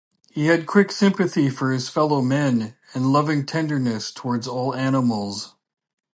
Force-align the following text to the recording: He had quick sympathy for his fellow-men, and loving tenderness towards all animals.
He 0.31 0.47
had 0.47 0.65
quick 0.65 0.91
sympathy 0.91 1.47
for 1.51 1.71
his 1.71 1.87
fellow-men, 1.87 2.75
and 2.95 3.13
loving 3.13 3.45
tenderness 3.45 4.11
towards 4.11 4.47
all 4.47 4.73
animals. 4.73 5.53